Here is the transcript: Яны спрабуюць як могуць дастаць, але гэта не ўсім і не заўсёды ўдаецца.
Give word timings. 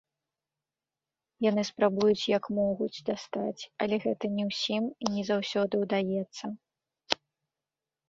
Яны 1.49 1.65
спрабуюць 1.71 2.29
як 2.37 2.43
могуць 2.61 3.03
дастаць, 3.11 3.61
але 3.87 3.95
гэта 4.09 4.35
не 4.41 4.49
ўсім 4.51 4.83
і 5.07 5.15
не 5.15 5.23
заўсёды 5.33 5.75
ўдаецца. 5.87 6.45